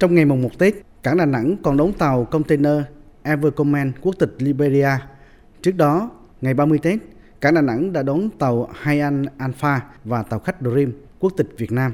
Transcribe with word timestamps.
Trong 0.00 0.14
ngày 0.14 0.24
mùng 0.24 0.42
1 0.42 0.58
Tết, 0.58 0.74
cảng 1.02 1.16
Đà 1.16 1.26
Nẵng 1.26 1.56
còn 1.62 1.76
đón 1.76 1.92
tàu 1.92 2.24
container 2.24 2.82
Evercommand 3.22 3.94
quốc 4.00 4.14
tịch 4.18 4.34
Liberia. 4.38 4.88
Trước 5.62 5.76
đó, 5.76 6.10
ngày 6.40 6.54
30 6.54 6.78
Tết, 6.82 6.98
cảng 7.40 7.54
Đà 7.54 7.60
Nẵng 7.60 7.92
đã 7.92 8.02
đón 8.02 8.30
tàu 8.38 8.68
Haiyan 8.74 9.24
Alpha 9.38 9.80
và 10.04 10.22
tàu 10.22 10.40
khách 10.40 10.56
Dream 10.60 10.92
quốc 11.18 11.32
tịch 11.36 11.48
Việt 11.58 11.72
Nam. 11.72 11.92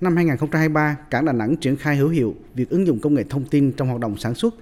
Năm 0.00 0.16
2023, 0.16 0.96
cảng 1.10 1.24
Đà 1.24 1.32
Nẵng 1.32 1.56
triển 1.56 1.76
khai 1.76 1.96
hữu 1.96 2.08
hiệu 2.08 2.34
việc 2.54 2.70
ứng 2.70 2.86
dụng 2.86 2.98
công 3.00 3.14
nghệ 3.14 3.24
thông 3.30 3.44
tin 3.44 3.72
trong 3.72 3.88
hoạt 3.88 4.00
động 4.00 4.16
sản 4.16 4.34
xuất, 4.34 4.54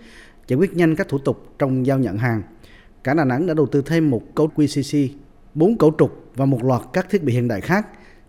giải 0.48 0.56
quyết 0.56 0.76
nhanh 0.76 0.96
các 0.96 1.08
thủ 1.08 1.18
tục 1.18 1.54
trong 1.58 1.86
giao 1.86 1.98
nhận 1.98 2.18
hàng. 2.18 2.42
Cảng 3.04 3.16
Đà 3.16 3.24
Nẵng 3.24 3.46
đã 3.46 3.54
đầu 3.54 3.66
tư 3.66 3.82
thêm 3.86 4.10
một 4.10 4.34
cấu 4.34 4.50
QCC, 4.56 5.08
bốn 5.54 5.78
cấu 5.78 5.94
trục 5.98 6.30
và 6.34 6.44
một 6.44 6.64
loạt 6.64 6.82
các 6.92 7.06
thiết 7.10 7.24
bị 7.24 7.32
hiện 7.32 7.48
đại 7.48 7.60
khác 7.60 7.86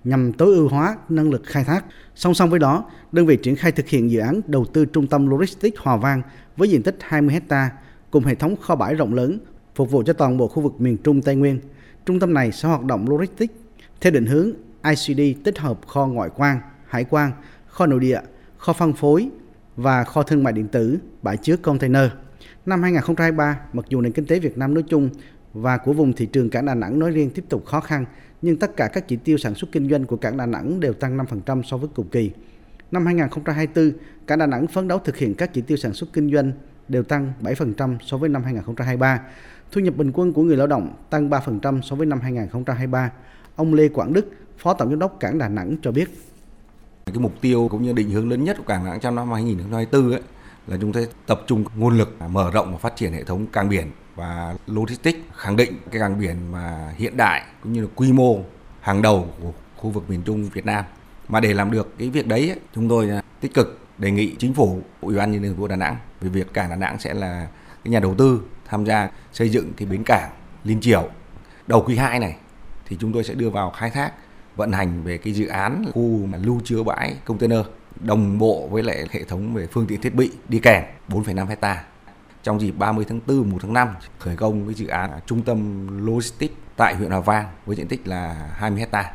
nhằm 0.07 0.33
tối 0.33 0.55
ưu 0.55 0.67
hóa 0.67 0.97
năng 1.09 1.29
lực 1.29 1.41
khai 1.45 1.63
thác. 1.63 1.85
Song 2.15 2.33
song 2.33 2.49
với 2.49 2.59
đó, 2.59 2.85
đơn 3.11 3.25
vị 3.25 3.37
triển 3.37 3.55
khai 3.55 3.71
thực 3.71 3.87
hiện 3.87 4.11
dự 4.11 4.19
án 4.19 4.41
đầu 4.47 4.65
tư 4.65 4.85
trung 4.85 5.07
tâm 5.07 5.27
logistics 5.27 5.79
Hòa 5.79 5.97
Vang 5.97 6.21
với 6.57 6.69
diện 6.69 6.83
tích 6.83 6.97
20 7.01 7.39
ha, 7.49 7.69
cùng 8.11 8.23
hệ 8.23 8.35
thống 8.35 8.55
kho 8.61 8.75
bãi 8.75 8.95
rộng 8.95 9.13
lớn 9.13 9.39
phục 9.75 9.91
vụ 9.91 10.03
cho 10.03 10.13
toàn 10.13 10.37
bộ 10.37 10.47
khu 10.47 10.63
vực 10.63 10.81
miền 10.81 10.97
Trung 10.97 11.21
Tây 11.21 11.35
Nguyên. 11.35 11.59
Trung 12.05 12.19
tâm 12.19 12.33
này 12.33 12.51
sẽ 12.51 12.67
hoạt 12.67 12.83
động 12.83 13.09
logistics 13.09 13.53
theo 14.01 14.11
định 14.11 14.25
hướng 14.25 14.51
ICD 14.83 15.43
tích 15.43 15.59
hợp 15.59 15.87
kho 15.87 16.05
ngoại 16.05 16.29
quan, 16.35 16.59
hải 16.87 17.03
quan, 17.03 17.31
kho 17.67 17.85
nội 17.85 17.99
địa, 17.99 18.19
kho 18.57 18.73
phân 18.73 18.93
phối 18.93 19.29
và 19.75 20.03
kho 20.03 20.23
thương 20.23 20.43
mại 20.43 20.53
điện 20.53 20.67
tử, 20.67 20.97
bãi 21.21 21.37
chứa 21.37 21.57
container. 21.57 22.09
Năm 22.65 22.81
2023, 22.81 23.59
mặc 23.73 23.85
dù 23.89 24.01
nền 24.01 24.11
kinh 24.11 24.25
tế 24.25 24.39
Việt 24.39 24.57
Nam 24.57 24.73
nói 24.73 24.83
chung 24.87 25.09
và 25.53 25.77
của 25.77 25.93
vùng 25.93 26.13
thị 26.13 26.25
trường 26.25 26.49
cả 26.49 26.61
Đà 26.61 26.75
Nẵng 26.75 26.99
nói 26.99 27.11
riêng 27.11 27.29
tiếp 27.29 27.45
tục 27.49 27.65
khó 27.65 27.79
khăn, 27.79 28.05
nhưng 28.41 28.57
tất 28.57 28.75
cả 28.75 28.89
các 28.93 29.07
chỉ 29.07 29.15
tiêu 29.15 29.37
sản 29.37 29.55
xuất 29.55 29.71
kinh 29.71 29.89
doanh 29.89 30.05
của 30.05 30.17
cảng 30.17 30.37
Đà 30.37 30.45
Nẵng 30.45 30.79
đều 30.79 30.93
tăng 30.93 31.17
5% 31.17 31.63
so 31.63 31.77
với 31.77 31.89
cùng 31.95 32.07
kỳ. 32.09 32.31
Năm 32.91 33.05
2024, 33.05 33.91
cảng 34.27 34.39
Đà 34.39 34.45
Nẵng 34.45 34.67
phấn 34.67 34.87
đấu 34.87 34.99
thực 34.99 35.17
hiện 35.17 35.35
các 35.35 35.53
chỉ 35.53 35.61
tiêu 35.61 35.77
sản 35.77 35.93
xuất 35.93 36.13
kinh 36.13 36.33
doanh 36.33 36.51
đều 36.87 37.03
tăng 37.03 37.33
7% 37.41 37.97
so 38.01 38.17
với 38.17 38.29
năm 38.29 38.43
2023. 38.43 39.21
Thu 39.71 39.81
nhập 39.81 39.95
bình 39.97 40.11
quân 40.11 40.33
của 40.33 40.43
người 40.43 40.57
lao 40.57 40.67
động 40.67 40.93
tăng 41.09 41.29
3% 41.29 41.81
so 41.81 41.95
với 41.95 42.05
năm 42.05 42.21
2023. 42.21 43.11
Ông 43.55 43.73
Lê 43.73 43.87
Quảng 43.87 44.13
Đức, 44.13 44.31
Phó 44.57 44.73
Tổng 44.73 44.89
giám 44.89 44.99
đốc 44.99 45.19
cảng 45.19 45.37
Đà 45.37 45.47
Nẵng 45.47 45.75
cho 45.81 45.91
biết. 45.91 46.09
Cái 47.05 47.19
mục 47.19 47.33
tiêu 47.41 47.67
cũng 47.71 47.83
như 47.83 47.93
định 47.93 48.09
hướng 48.09 48.29
lớn 48.29 48.43
nhất 48.43 48.57
của 48.57 48.63
cảng 48.67 48.85
Đà 48.85 48.91
Nẵng 48.91 48.99
trong 48.99 49.15
năm 49.15 49.31
2024 49.31 50.11
ấy, 50.11 50.21
là 50.67 50.77
chúng 50.81 50.93
ta 50.93 51.01
tập 51.25 51.41
trung 51.47 51.63
nguồn 51.75 51.97
lực 51.97 52.15
mở 52.29 52.51
rộng 52.51 52.71
và 52.71 52.77
phát 52.77 52.95
triển 52.95 53.13
hệ 53.13 53.23
thống 53.23 53.45
cảng 53.47 53.69
biển 53.69 53.87
và 54.17 54.55
logistics 54.67 55.19
khẳng 55.35 55.55
định 55.55 55.77
cái 55.91 55.99
cảng 55.99 56.19
biển 56.19 56.51
mà 56.51 56.93
hiện 56.97 57.17
đại 57.17 57.43
cũng 57.63 57.73
như 57.73 57.81
là 57.81 57.87
quy 57.95 58.11
mô 58.11 58.39
hàng 58.81 59.01
đầu 59.01 59.27
của 59.41 59.51
khu 59.75 59.89
vực 59.89 60.09
miền 60.09 60.21
Trung 60.25 60.49
Việt 60.49 60.65
Nam. 60.65 60.85
Mà 61.27 61.39
để 61.39 61.53
làm 61.53 61.71
được 61.71 61.97
cái 61.97 62.09
việc 62.09 62.27
đấy 62.27 62.59
chúng 62.75 62.89
tôi 62.89 63.09
à, 63.09 63.21
tích 63.39 63.53
cực 63.53 63.79
đề 63.97 64.11
nghị 64.11 64.35
chính 64.39 64.53
phủ, 64.53 64.81
Ủy 65.01 65.15
ban 65.15 65.31
nhân 65.31 65.43
dân 65.43 65.51
thành 65.51 65.59
phố 65.59 65.67
Đà 65.67 65.75
Nẵng 65.75 65.95
về 66.21 66.29
việc 66.29 66.53
cảng 66.53 66.69
Đà 66.69 66.75
Nẵng 66.75 66.99
sẽ 66.99 67.13
là 67.13 67.47
cái 67.83 67.91
nhà 67.91 67.99
đầu 67.99 68.15
tư 68.15 68.41
tham 68.65 68.85
gia 68.85 69.09
xây 69.33 69.49
dựng 69.49 69.73
cái 69.77 69.87
bến 69.87 70.03
cảng 70.05 70.31
Liên 70.63 70.81
Triều. 70.81 71.09
Đầu 71.67 71.83
quý 71.87 71.95
2 71.95 72.19
này 72.19 72.35
thì 72.85 72.97
chúng 72.99 73.13
tôi 73.13 73.23
sẽ 73.23 73.33
đưa 73.33 73.49
vào 73.49 73.69
khai 73.71 73.89
thác 73.89 74.11
vận 74.55 74.71
hành 74.71 75.03
về 75.03 75.17
cái 75.17 75.33
dự 75.33 75.47
án 75.47 75.85
khu 75.93 76.25
mà 76.25 76.37
lưu 76.37 76.61
chứa 76.63 76.83
bãi 76.83 77.15
container 77.25 77.59
đồng 77.99 78.37
bộ 78.37 78.67
với 78.71 78.83
lại 78.83 79.07
hệ 79.11 79.23
thống 79.23 79.53
về 79.53 79.67
phương 79.71 79.87
tiện 79.87 80.01
thiết 80.01 80.15
bị 80.15 80.31
đi 80.49 80.59
kèm 80.59 80.83
4,5 81.09 81.45
hectare 81.45 81.81
trong 82.47 82.61
dịp 82.61 82.71
30 82.71 83.05
tháng 83.09 83.19
4, 83.27 83.49
1 83.49 83.57
tháng 83.61 83.73
5 83.73 83.95
khởi 84.19 84.35
công 84.35 84.65
cái 84.65 84.73
dự 84.73 84.87
án 84.87 85.19
trung 85.25 85.41
tâm 85.41 85.87
logistics 86.05 86.53
tại 86.77 86.95
huyện 86.95 87.11
Hòa 87.11 87.19
Vang 87.19 87.45
với 87.65 87.75
diện 87.75 87.87
tích 87.87 88.07
là 88.07 88.51
20 88.53 88.79
hecta. 88.79 89.11